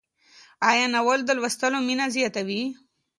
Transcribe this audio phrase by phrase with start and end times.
[0.69, 2.63] آیا ناول د لوستلو مینه زیاتوي؟